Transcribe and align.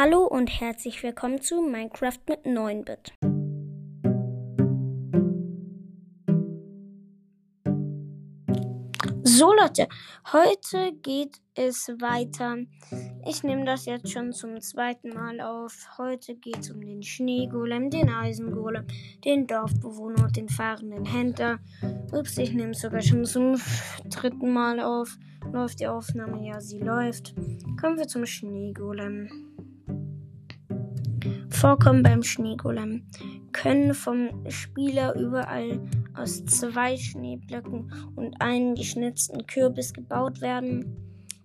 Hallo 0.00 0.24
und 0.26 0.48
herzlich 0.60 1.02
willkommen 1.02 1.40
zu 1.40 1.60
Minecraft 1.60 2.20
mit 2.28 2.44
9-Bit. 2.44 3.14
So 9.24 9.52
Leute, 9.52 9.88
heute 10.32 10.92
geht 11.02 11.40
es 11.56 11.88
weiter. 11.98 12.58
Ich 13.26 13.42
nehme 13.42 13.64
das 13.64 13.86
jetzt 13.86 14.12
schon 14.12 14.32
zum 14.32 14.60
zweiten 14.60 15.08
Mal 15.08 15.40
auf. 15.40 15.74
Heute 15.98 16.36
geht 16.36 16.60
es 16.60 16.70
um 16.70 16.80
den 16.80 17.02
Schneegolem, 17.02 17.90
den 17.90 18.08
Eisengolem, 18.08 18.86
den 19.24 19.48
Dorfbewohner 19.48 20.26
und 20.26 20.36
den 20.36 20.48
fahrenden 20.48 21.06
Händler. 21.06 21.58
Ups, 22.12 22.38
ich 22.38 22.52
nehme 22.52 22.70
es 22.70 22.82
sogar 22.82 23.02
schon 23.02 23.24
zum 23.24 23.60
dritten 24.08 24.52
Mal 24.52 24.78
auf. 24.78 25.18
Läuft 25.52 25.80
die 25.80 25.88
Aufnahme? 25.88 26.46
Ja, 26.46 26.60
sie 26.60 26.78
läuft. 26.78 27.34
Kommen 27.80 27.98
wir 27.98 28.06
zum 28.06 28.26
Schneegolem. 28.26 29.47
Vorkommen 31.60 32.04
beim 32.04 32.22
Schneegolem 32.22 33.02
können 33.50 33.92
vom 33.92 34.48
Spieler 34.48 35.16
überall 35.16 35.80
aus 36.14 36.44
zwei 36.44 36.96
Schneeblöcken 36.96 37.92
und 38.14 38.40
einem 38.40 38.76
geschnitzten 38.76 39.44
Kürbis 39.44 39.92
gebaut 39.92 40.40
werden. 40.40 40.96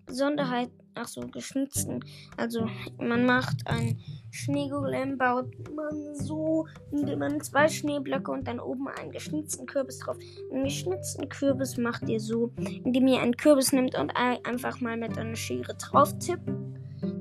Besonderheit, 0.05 0.70
ach 0.94 1.07
so, 1.07 1.21
geschnitzten. 1.21 2.05
Also 2.38 2.68
man 2.99 3.26
macht 3.26 3.66
ein 3.66 3.98
Schneegolem, 4.30 5.18
baut 5.18 5.48
man 5.76 6.13
so, 6.13 6.68
indem 6.91 7.18
man 7.18 7.41
zwei 7.41 7.68
Schneeblöcke 7.68 8.30
und 8.30 8.48
dann 8.48 8.59
oben 8.59 8.90
einen 8.90 9.12
geschnitzten 9.12 9.66
Kürbis 9.66 9.98
drauf. 9.98 10.18
Einen 10.52 10.66
geschnitzten 10.66 11.27
Kürbis 11.27 11.77
macht 11.77 12.07
ihr 12.07 12.20
so, 12.20 12.52
indem 12.84 13.07
ihr 13.07 13.20
einen 13.20 13.35
Kürbis 13.35 13.71
nimmt 13.71 13.98
und 13.98 14.12
einfach 14.12 14.80
mal 14.80 14.95
mit 14.95 15.18
einer 15.18 15.35
Schere 15.35 15.73
drauf 15.73 16.16
tippt. 16.20 16.52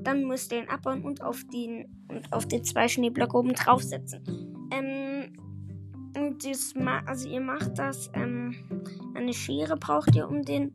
Dann 0.03 0.25
müsst 0.25 0.51
ihr 0.51 0.59
ihn 0.59 0.69
abbauen 0.69 1.03
und 1.03 1.21
auf 1.21 1.43
den 1.53 2.05
und 2.09 2.31
auf 2.31 2.45
die 2.47 2.61
zwei 2.61 2.87
Schneeblöcke 2.87 3.37
oben 3.37 3.53
draufsetzen. 3.53 4.23
Ähm, 4.71 5.33
das, 6.43 6.73
also 7.05 7.29
ihr 7.29 7.41
macht 7.41 7.77
das, 7.77 8.09
ähm, 8.13 8.55
eine 9.15 9.33
Schere 9.33 9.77
braucht 9.77 10.15
ihr, 10.15 10.27
um 10.27 10.43
den, 10.43 10.73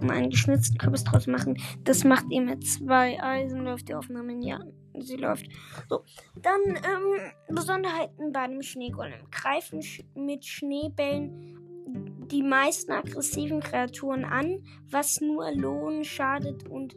um 0.00 0.10
einen 0.10 0.30
geschnitzten 0.30 0.78
Kürbis 0.78 1.04
draus 1.04 1.24
zu 1.24 1.30
machen. 1.30 1.60
Das 1.84 2.04
macht 2.04 2.26
ihr 2.30 2.40
mit 2.40 2.66
zwei 2.66 3.22
Eisen, 3.22 3.64
läuft 3.64 3.88
die 3.88 3.94
Aufnahme, 3.94 4.36
ja, 4.44 4.60
sie 4.98 5.16
läuft. 5.16 5.46
So, 5.88 6.04
dann, 6.42 6.60
ähm, 6.66 7.54
Besonderheiten 7.54 8.32
bei 8.32 8.46
dem 8.48 8.62
Schneegolem. 8.62 9.30
Greifen 9.30 9.80
mit 10.14 10.44
Schneebällen 10.44 11.56
die 12.30 12.42
meisten 12.42 12.92
aggressiven 12.92 13.60
Kreaturen 13.60 14.24
an, 14.24 14.64
was 14.88 15.20
nur 15.20 15.50
Lohn 15.52 16.04
schadet 16.04 16.68
und 16.68 16.94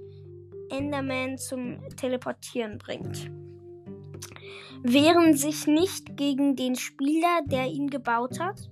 Enderman 0.73 1.37
zum 1.37 1.79
Teleportieren 1.95 2.77
bringt 2.77 3.29
wehren 4.83 5.33
sich 5.33 5.65
nicht 5.65 6.17
gegen 6.17 6.55
den 6.55 6.75
Spieler, 6.75 7.41
der 7.45 7.67
ihn 7.67 7.89
gebaut 7.89 8.39
hat, 8.39 8.69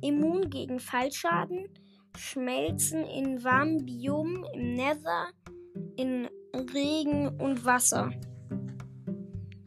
immun 0.00 0.48
gegen 0.48 0.80
Fallschaden, 0.80 1.68
schmelzen 2.16 3.04
in 3.04 3.44
warmen 3.44 3.84
Biomen 3.84 4.44
im 4.54 4.74
Nether, 4.74 5.28
in 5.96 6.28
Regen 6.74 7.28
und 7.40 7.64
Wasser. 7.64 8.10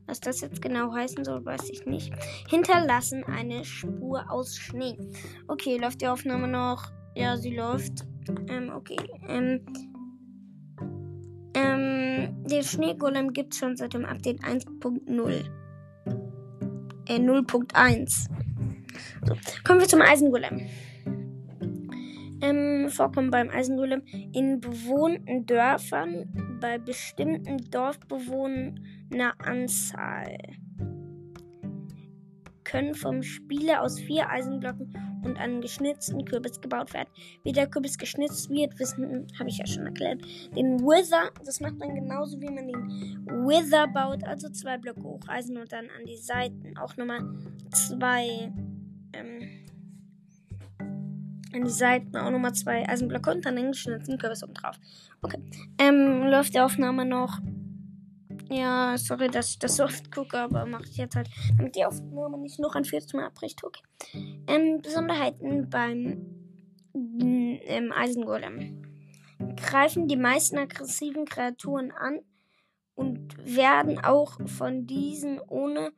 Was 0.07 0.19
das 0.19 0.41
jetzt 0.41 0.61
genau 0.61 0.93
heißen 0.93 1.23
soll, 1.23 1.45
weiß 1.45 1.69
ich 1.69 1.85
nicht. 1.85 2.13
Hinterlassen 2.49 3.23
eine 3.23 3.63
Spur 3.63 4.29
aus 4.29 4.55
Schnee. 4.55 4.97
Okay, 5.47 5.77
läuft 5.77 6.01
die 6.01 6.07
Aufnahme 6.07 6.47
noch? 6.47 6.91
Ja, 7.15 7.37
sie 7.37 7.55
läuft. 7.55 8.05
Ähm, 8.47 8.71
okay. 8.75 8.97
Ähm, 9.27 9.65
den 12.53 12.63
Schneegolem 12.63 13.33
gibt 13.33 13.53
es 13.53 13.59
schon 13.59 13.75
seit 13.75 13.93
dem 13.93 14.05
Update 14.05 14.43
1.0 14.43 15.43
äh, 17.07 17.15
0.1. 17.15 18.27
So, 19.25 19.35
kommen 19.63 19.79
wir 19.79 19.87
zum 19.87 20.01
Eisengolem. 20.01 20.61
Ähm, 22.41 22.89
vorkommen 22.89 23.31
beim 23.31 23.50
Eisengolem 23.50 24.03
in 24.33 24.59
bewohnten 24.59 25.45
Dörfern 25.45 26.57
bei 26.61 26.78
bestimmten 26.78 27.57
Dorfbewohnern 27.72 29.33
Anzahl. 29.39 30.38
Können 32.63 32.94
vom 32.94 33.23
Spieler 33.23 33.81
aus 33.81 33.99
vier 33.99 34.29
Eisenblöcken 34.29 34.94
und 35.25 35.38
einem 35.38 35.61
geschnitzten 35.61 36.25
Kürbis 36.25 36.61
gebaut 36.61 36.94
werden. 36.94 37.09
Wie 37.44 37.51
der 37.51 37.67
Kürbis 37.67 37.97
geschnitzt 37.97 38.50
wird, 38.50 38.78
wissen, 38.79 39.28
habe 39.39 39.50
ich 39.50 39.57
ja 39.57 39.67
schon 39.67 39.85
erklärt. 39.85 40.22
Den 40.56 40.79
Wither, 40.79 41.31
das 41.45 41.59
macht 41.59 41.78
man 41.78 41.95
genauso 41.95 42.39
wie 42.39 42.50
man 42.50 42.67
den 42.67 43.25
Wither 43.25 43.88
baut, 43.88 44.23
also 44.23 44.50
zwei 44.50 44.78
Blöcke 44.78 45.03
hoch 45.03 45.22
Eisen 45.28 45.57
und 45.57 45.72
dann 45.72 45.85
an 45.85 46.06
die 46.06 46.17
Seiten 46.17 46.78
auch 46.78 46.95
nochmal 46.97 47.22
zwei, 47.72 48.51
ähm, 49.13 49.66
an 51.53 51.63
die 51.63 51.69
Seiten 51.69 52.16
auch 52.17 52.31
nochmal 52.31 52.53
zwei 52.53 52.88
Eisenblöcke 52.88 53.31
und 53.31 53.45
dann 53.45 53.55
den 53.55 53.72
geschnitzten 53.72 54.17
Kürbis 54.17 54.44
oben 54.44 54.53
drauf. 54.53 54.79
Okay, 55.22 55.40
ähm, 55.79 56.23
läuft 56.23 56.53
die 56.53 56.59
Aufnahme 56.59 57.05
noch? 57.05 57.40
Ja, 58.53 58.96
sorry, 59.00 59.30
dass 59.30 59.50
ich 59.50 59.58
das 59.58 59.78
so 59.78 59.86
oft 59.86 60.12
gucke, 60.12 60.38
aber 60.38 60.68
mache 60.68 60.84
ich 60.84 60.97
jetzt 60.97 61.16
halt, 61.16 61.28
damit 61.58 61.75
die 61.75 61.86
Aufnahme 61.86 62.38
nicht 62.38 62.59
noch 62.59 62.75
ein 62.75 62.86
viertes 62.86 63.12
Mal 63.14 63.25
abbricht. 63.25 63.64
Okay. 63.64 63.81
Ähm, 64.46 64.80
Besonderheiten 64.80 65.72
beim 65.72 66.28
ähm, 66.94 67.91
Eisengolem. 67.91 68.84
Greifen 69.56 70.08
die 70.08 70.18
meisten 70.18 70.59
aggressiven 70.59 71.25
Kreaturen 71.25 71.91
an 71.91 72.19
und 72.94 73.36
werden 73.44 73.97
auch 73.97 74.38
von 74.46 74.85
diesen 74.85 75.40
ohne 75.40 75.91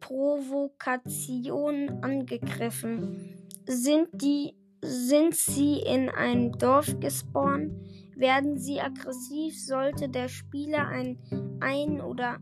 Provokation 0.00 2.02
angegriffen. 2.02 3.48
Sind 3.64 4.08
die 4.12 4.54
sind 4.82 5.34
sie 5.34 5.78
in 5.78 6.10
einem 6.10 6.52
Dorf 6.58 6.98
gespawnt, 6.98 7.72
werden 8.16 8.58
sie 8.58 8.80
aggressiv, 8.80 9.58
sollte 9.58 10.08
der 10.08 10.28
Spieler 10.28 10.88
ein, 10.88 11.18
ein 11.60 12.00
oder 12.00 12.38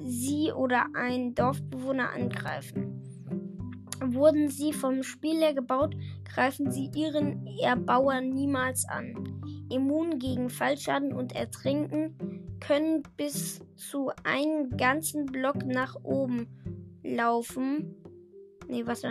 sie 0.00 0.52
oder 0.52 0.86
ein 0.94 1.34
Dorfbewohner 1.34 2.12
angreifen. 2.12 3.02
Wurden 4.04 4.48
sie 4.48 4.72
vom 4.72 5.02
Spieler 5.02 5.54
gebaut, 5.54 5.94
greifen 6.24 6.70
sie 6.70 6.90
ihren 6.94 7.46
Erbauer 7.60 8.20
niemals 8.20 8.84
an. 8.88 9.14
Immun 9.70 10.18
gegen 10.18 10.50
Fallschaden 10.50 11.12
und 11.12 11.34
Ertrinken 11.34 12.58
können 12.60 13.02
bis 13.16 13.60
zu 13.76 14.10
einen 14.24 14.76
ganzen 14.76 15.26
Block 15.26 15.64
nach 15.64 15.96
oben 16.02 16.46
laufen. 17.02 17.96
Nee, 18.68 18.86
was 18.86 19.02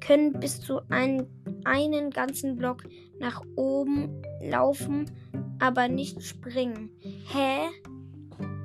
können 0.00 0.32
bis 0.32 0.60
zu 0.60 0.80
ein, 0.88 1.26
einen 1.64 2.10
ganzen 2.10 2.56
Block 2.56 2.84
nach 3.18 3.42
oben 3.56 4.22
laufen, 4.42 5.10
aber 5.58 5.88
nicht 5.88 6.22
springen. 6.22 6.90
Hä? 7.00 7.68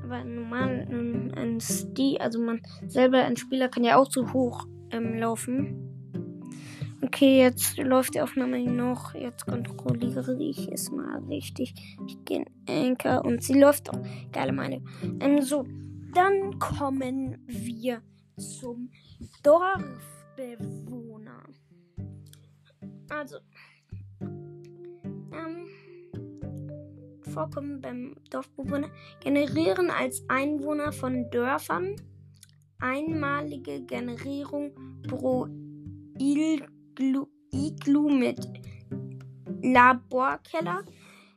Aber 0.04 0.24
normal 0.24 0.88
ein, 0.90 1.34
ein 1.36 1.60
Stil, 1.60 2.18
also 2.18 2.40
man 2.40 2.62
selber 2.88 3.24
ein 3.24 3.38
Spieler 3.38 3.70
kann 3.70 3.84
ja 3.84 3.98
auch 3.98 4.12
so 4.12 4.32
hoch 4.34 4.66
ähm, 4.92 5.18
laufen. 5.18 5.90
Okay, 7.04 7.40
jetzt 7.40 7.78
läuft 7.78 8.16
die 8.16 8.22
Aufnahme 8.22 8.62
noch. 8.64 9.14
Jetzt 9.14 9.46
kontrolliere 9.46 10.38
ich 10.40 10.72
es 10.72 10.90
mal 10.90 11.20
richtig. 11.26 11.74
Ich 12.08 12.24
gehe 12.24 12.46
in 12.46 12.48
Anchor 12.70 13.26
und 13.26 13.44
sie 13.44 13.60
läuft 13.60 13.90
auch. 13.90 14.00
Geile 14.32 14.54
meine. 14.54 14.82
Ähm, 15.20 15.42
so, 15.42 15.66
dann 16.14 16.58
kommen 16.60 17.44
wir 17.46 18.02
zum 18.38 18.90
Dorfbewohner. 20.36 21.44
Also, 23.10 23.38
ähm, 25.32 25.68
Vorkommen 27.34 27.82
beim 27.82 28.16
Dorfbewohner 28.30 28.90
generieren 29.22 29.90
als 29.90 30.24
Einwohner 30.28 30.92
von 30.92 31.30
Dörfern 31.32 31.96
einmalige 32.80 33.82
Generierung 33.86 34.74
pro 35.08 35.48
Iglu, 36.20 37.28
Iglu 37.52 38.10
mit 38.10 38.46
Laborkeller. 39.64 40.84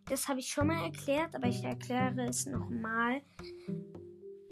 Das 0.09 0.29
habe 0.29 0.41
ich 0.41 0.49
schon 0.49 0.67
mal 0.67 0.85
erklärt, 0.85 1.35
aber 1.35 1.47
ich 1.47 1.63
erkläre 1.65 2.27
es 2.29 2.47
nochmal. 2.47 3.23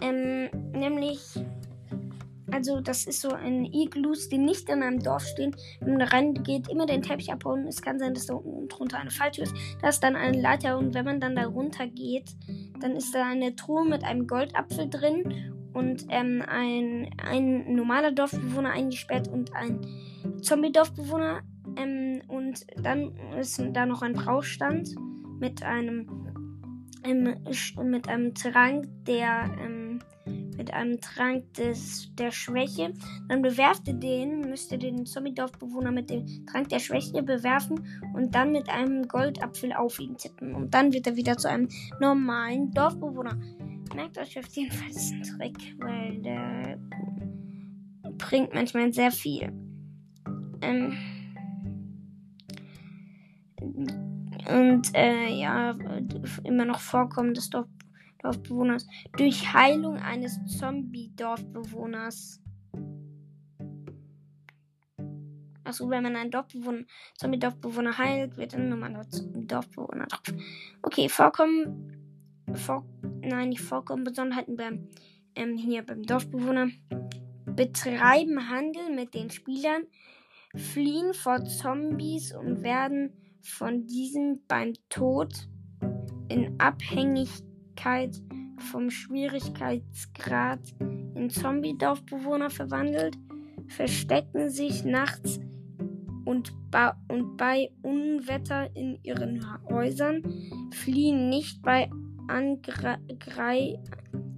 Ähm, 0.00 0.50
nämlich 0.72 1.20
also 2.54 2.80
das 2.80 3.06
ist 3.06 3.20
so 3.20 3.30
ein 3.30 3.64
Iglus, 3.64 4.28
die 4.28 4.38
nicht 4.38 4.68
in 4.68 4.82
einem 4.84 5.00
Dorf 5.00 5.26
stehen. 5.26 5.56
Wenn 5.80 5.96
man 5.96 6.06
reingeht, 6.06 6.68
immer 6.68 6.86
den 6.86 7.02
Teppich 7.02 7.32
abbauen. 7.32 7.66
Es 7.66 7.82
kann 7.82 7.98
sein, 7.98 8.14
dass 8.14 8.26
da 8.26 8.34
unten 8.34 8.68
drunter 8.68 8.98
eine 8.98 9.10
Falltür 9.10 9.42
ist. 9.44 9.54
Da 9.82 9.88
ist 9.88 10.04
dann 10.04 10.14
eine 10.14 10.40
Leiter 10.40 10.78
und 10.78 10.94
wenn 10.94 11.04
man 11.04 11.20
dann 11.20 11.34
da 11.34 11.46
runter 11.46 11.88
geht, 11.88 12.30
dann 12.80 12.94
ist 12.94 13.12
da 13.12 13.26
eine 13.26 13.56
Truhe 13.56 13.84
mit 13.84 14.04
einem 14.04 14.28
Goldapfel 14.28 14.88
drin 14.88 15.52
und 15.72 16.06
ähm, 16.10 16.44
ein, 16.46 17.10
ein 17.18 17.74
normaler 17.74 18.12
Dorfbewohner 18.12 18.70
eingesperrt 18.70 19.26
und 19.26 19.52
ein 19.56 19.80
Zombie-Dorfbewohner. 20.40 21.42
Ähm, 21.76 22.22
und 22.28 22.64
dann 22.80 23.16
ist 23.40 23.60
da 23.72 23.84
noch 23.84 24.02
ein 24.02 24.12
Brauchstand 24.12 24.94
mit 25.40 25.64
einem, 25.64 26.06
ähm, 27.02 27.34
mit 27.82 28.08
einem 28.08 28.32
Trank, 28.32 28.86
der 29.06 29.50
ähm, 29.60 29.73
mit 30.56 30.72
einem 30.72 31.00
Trank 31.00 31.52
des, 31.54 32.14
der 32.14 32.30
Schwäche. 32.30 32.92
Dann 33.28 33.42
bewerft 33.42 33.88
ihr 33.88 33.94
den, 33.94 34.40
müsst 34.40 34.72
ihr 34.72 34.78
den 34.78 35.06
Zombie-Dorfbewohner 35.06 35.90
mit 35.90 36.10
dem 36.10 36.26
Trank 36.46 36.68
der 36.68 36.78
Schwäche 36.78 37.22
bewerfen 37.22 37.86
und 38.14 38.34
dann 38.34 38.52
mit 38.52 38.68
einem 38.68 39.06
Goldapfel 39.08 39.72
auf 39.72 39.98
ihn 39.98 40.16
tippen. 40.16 40.54
Und 40.54 40.74
dann 40.74 40.92
wird 40.92 41.06
er 41.06 41.16
wieder 41.16 41.36
zu 41.36 41.48
einem 41.48 41.68
normalen 42.00 42.70
Dorfbewohner. 42.72 43.38
Merkt 43.94 44.18
euch 44.18 44.38
auf 44.38 44.46
jeden 44.54 44.72
Fall 44.72 44.88
diesen 44.88 45.22
Trick, 45.22 45.76
weil 45.78 46.20
der 46.22 46.78
bringt 48.18 48.54
manchmal 48.54 48.92
sehr 48.92 49.10
viel. 49.10 49.52
Ähm 50.62 50.96
und 54.46 54.94
äh, 54.94 55.28
ja, 55.28 55.74
immer 56.44 56.64
noch 56.64 56.80
Vorkommen 56.80 57.34
des 57.34 57.50
Dorf 57.50 57.66
Dorfbewohners 58.24 58.86
durch 59.16 59.52
Heilung 59.52 59.98
eines 59.98 60.40
Zombie-Dorfbewohners. 60.58 62.40
Achso, 65.62 65.88
wenn 65.90 66.02
man 66.02 66.16
einen 66.16 66.30
Dorfbewohner, 66.30 66.84
Zombie-Dorfbewohner 67.18 67.98
heilt, 67.98 68.36
wird 68.36 68.54
ein 68.54 68.70
normaler 68.70 69.04
Dorfbewohner 69.10 70.06
drauf. 70.06 70.34
Okay, 70.82 71.08
Vorkommen, 71.08 72.42
vor, 72.54 72.86
nein, 73.20 73.50
nicht 73.50 73.60
Vorkommen, 73.60 74.04
Besonderheiten 74.04 74.56
beim, 74.56 74.88
ähm, 75.34 75.56
hier 75.56 75.82
beim 75.84 76.02
Dorfbewohner. 76.02 76.68
Betreiben 77.46 78.48
Handel 78.48 78.94
mit 78.94 79.14
den 79.14 79.30
Spielern, 79.30 79.84
fliehen 80.56 81.12
vor 81.12 81.44
Zombies 81.44 82.34
und 82.34 82.62
werden 82.62 83.12
von 83.42 83.86
diesen 83.86 84.44
beim 84.46 84.72
Tod 84.88 85.46
in 86.28 86.58
Abhängigkeit 86.58 87.53
vom 88.58 88.90
Schwierigkeitsgrad 88.90 90.60
in 90.80 91.30
Zombie-Dorfbewohner 91.30 92.50
verwandelt, 92.50 93.16
verstecken 93.68 94.50
sich 94.50 94.84
nachts 94.84 95.40
und, 96.24 96.52
und 97.08 97.36
bei 97.36 97.70
Unwetter 97.82 98.74
in 98.74 98.98
ihren 99.02 99.44
Häusern, 99.68 100.22
fliehen 100.72 101.28
nicht 101.28 101.62
bei 101.62 101.90
Angr 102.28 102.98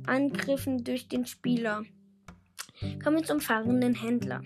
Angriffen 0.06 0.84
durch 0.84 1.08
den 1.08 1.26
Spieler. 1.26 1.82
Kommen 3.02 3.16
wir 3.16 3.24
zum 3.24 3.40
fahrenden 3.40 3.94
Händler. 3.94 4.42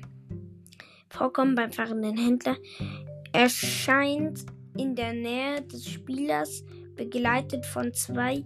Vorkommen 1.08 1.54
beim 1.54 1.72
fahrenden 1.72 2.16
Händler 2.16 2.56
erscheint 3.32 4.46
in 4.76 4.94
der 4.94 5.12
Nähe 5.12 5.62
des 5.62 5.88
Spielers 5.88 6.64
begleitet 7.00 7.64
von 7.64 7.94
zwei 7.94 8.44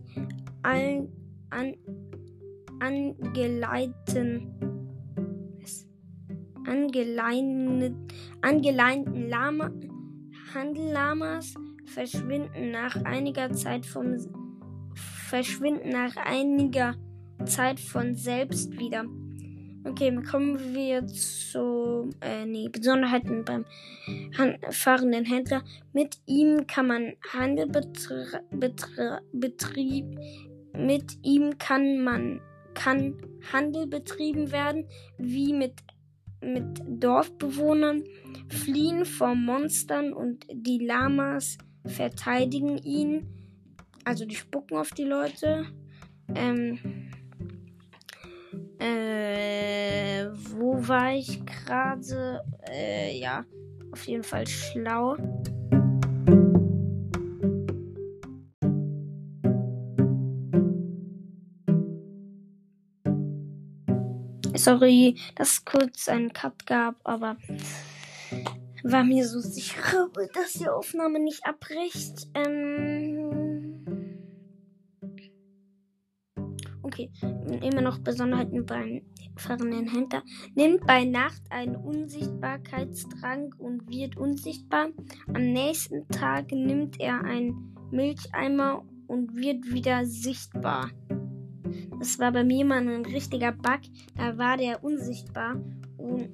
an, 0.62 1.08
an, 1.50 1.74
angeleiten, 2.78 4.54
angeleinten, 6.64 8.06
angeleinten 8.42 9.28
Lama, 9.28 9.72
Handellamas 10.54 11.54
verschwinden 11.84 12.70
nach 12.70 12.94
einiger 13.04 13.50
Zeit 13.50 13.86
vom 13.86 14.14
verschwinden 14.94 15.88
nach 15.88 16.14
einiger 16.16 16.94
Zeit 17.46 17.80
von 17.80 18.14
selbst 18.14 18.78
wieder. 18.78 19.04
Okay, 19.84 20.14
kommen 20.30 20.74
wir 20.74 21.06
zu 21.06 22.08
äh, 22.20 22.46
nee, 22.46 22.68
Besonderheiten 22.68 23.44
beim 23.44 23.66
Han 24.38 24.56
fahrenden 24.70 25.24
Händler. 25.24 25.62
Mit 25.92 26.16
ihm 26.26 26.66
kann 26.66 26.86
man 26.86 27.12
Handel 27.32 27.66
betrieben. 29.30 30.18
Mit 30.76 31.18
ihm 31.22 31.58
kann 31.58 32.02
man 32.02 32.40
kann 32.72 33.14
Handel 33.52 33.86
betrieben 33.86 34.50
werden, 34.50 34.88
wie 35.18 35.52
mit 35.52 35.74
mit 36.44 36.82
Dorfbewohnern, 36.86 38.04
fliehen 38.48 39.04
vor 39.04 39.34
Monstern 39.34 40.12
und 40.12 40.46
die 40.52 40.78
Lamas 40.78 41.56
verteidigen 41.86 42.78
ihn. 42.78 43.26
Also 44.04 44.26
die 44.26 44.36
spucken 44.36 44.76
auf 44.76 44.90
die 44.90 45.04
Leute. 45.04 45.66
Ähm, 46.34 46.78
äh, 48.84 50.26
wo 50.50 50.76
war 50.86 51.14
ich 51.14 51.40
gerade? 51.46 52.42
Äh, 52.68 53.18
ja, 53.18 53.44
auf 53.92 54.06
jeden 54.06 54.22
Fall 54.22 54.46
schlau. 54.46 55.16
Sorry, 64.56 65.16
dass 65.34 65.50
es 65.50 65.64
kurz 65.64 66.08
einen 66.08 66.32
Cut 66.32 66.66
gab, 66.66 66.96
aber 67.04 67.36
war 68.82 69.02
mir 69.02 69.26
so 69.26 69.40
sicher, 69.40 70.10
dass 70.34 70.54
die 70.54 70.68
Aufnahme 70.68 71.18
nicht 71.18 71.44
abbricht. 71.46 72.28
Ähm 72.34 72.93
Okay, 76.94 77.10
immer 77.60 77.80
noch 77.80 77.98
Besonderheiten 77.98 78.64
beim 78.64 79.02
fahrenden 79.36 79.88
Händler. 79.88 80.22
Nimmt 80.54 80.86
bei 80.86 81.04
Nacht 81.04 81.42
einen 81.50 81.74
Unsichtbarkeitstrank 81.74 83.58
und 83.58 83.88
wird 83.88 84.16
unsichtbar. 84.16 84.90
Am 85.26 85.52
nächsten 85.52 86.06
Tag 86.06 86.52
nimmt 86.52 87.00
er 87.00 87.20
einen 87.24 87.74
Milcheimer 87.90 88.84
und 89.08 89.34
wird 89.34 89.72
wieder 89.72 90.06
sichtbar. 90.06 90.90
Das 91.98 92.20
war 92.20 92.30
bei 92.30 92.44
mir 92.44 92.64
mal 92.64 92.86
ein 92.86 93.04
richtiger 93.04 93.50
Bug. 93.50 93.80
Da 94.16 94.38
war 94.38 94.56
der 94.56 94.84
unsichtbar. 94.84 95.56
Und, 95.96 96.30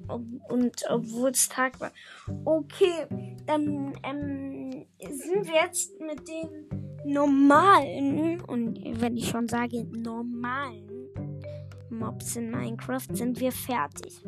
und 0.47 0.83
obwohl 0.91 1.31
es 1.31 1.49
Tag 1.49 1.79
war. 1.81 1.91
Okay, 2.45 3.07
dann 3.47 3.93
ähm, 4.03 4.85
sind 4.99 5.47
wir 5.47 5.63
jetzt 5.63 5.99
mit 5.99 6.27
den 6.27 6.90
normalen, 7.05 8.41
und 8.41 8.79
wenn 9.01 9.17
ich 9.17 9.29
schon 9.29 9.47
sage 9.47 9.83
normalen 9.85 10.89
Mobs 11.89 12.35
in 12.35 12.51
Minecraft, 12.51 13.07
sind 13.11 13.39
wir 13.39 13.51
fertig. 13.51 14.23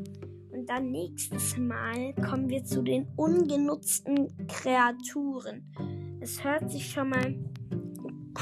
Und 0.52 0.70
dann 0.70 0.92
nächstes 0.92 1.58
Mal 1.58 2.14
kommen 2.16 2.50
wir 2.50 2.64
zu 2.64 2.84
den 2.84 3.08
ungenutzten 3.16 4.28
Kreaturen. 4.48 5.64
Es 6.22 6.44
hört 6.44 6.72
sich 6.72 6.90
schon 6.90 7.10
mal 7.10 7.36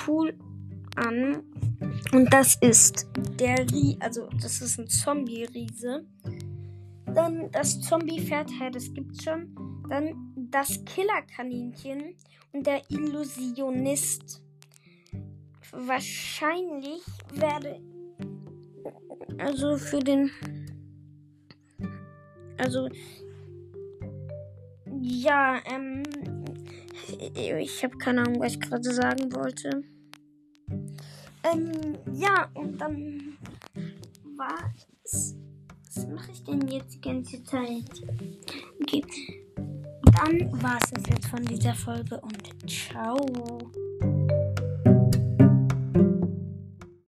cool 0.07 0.33
an. 0.95 1.43
Und 2.11 2.31
das 2.33 2.55
ist 2.61 3.07
der 3.39 3.59
Rie, 3.71 3.97
also 3.99 4.27
das 4.41 4.61
ist 4.61 4.79
ein 4.79 4.87
Zombie-Riese. 4.87 6.05
Dann 7.05 7.49
das 7.51 7.81
Zombie-Pferd, 7.81 8.51
das 8.73 8.93
gibt's 8.93 9.23
schon. 9.23 9.55
Dann 9.89 10.30
das 10.51 10.83
Killerkaninchen 10.85 12.15
und 12.51 12.67
der 12.67 12.81
Illusionist. 12.89 14.43
Wahrscheinlich 15.71 17.01
werde 17.33 17.79
also 19.37 19.77
für 19.77 19.99
den 19.99 20.29
also 22.57 22.89
ja, 25.01 25.61
ähm 25.71 26.03
ich 27.35 27.83
habe 27.83 27.97
keine 27.97 28.21
Ahnung, 28.21 28.41
was 28.41 28.53
ich 28.53 28.59
gerade 28.59 28.93
sagen 28.93 29.33
wollte. 29.33 29.83
Ähm 31.43 31.97
ja, 32.13 32.49
und 32.53 32.79
dann 32.79 33.37
war 34.37 34.73
es 35.03 35.35
was 35.93 36.07
mache 36.07 36.31
ich 36.31 36.43
denn 36.43 36.67
jetzt 36.67 36.95
die 36.95 37.01
ganze 37.01 37.43
Zeit? 37.43 38.01
Okay 38.81 39.03
dann 40.21 40.61
war 40.61 40.77
es 40.83 40.91
jetzt 41.09 41.27
von 41.27 41.43
dieser 41.43 41.73
Folge 41.73 42.19
und 42.19 42.69
ciao. 42.69 43.17